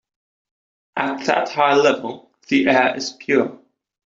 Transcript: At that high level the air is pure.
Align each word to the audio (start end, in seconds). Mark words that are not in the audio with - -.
At 0.97 1.27
that 1.27 1.49
high 1.49 1.75
level 1.75 2.31
the 2.47 2.65
air 2.67 2.97
is 2.97 3.11
pure. 3.11 3.59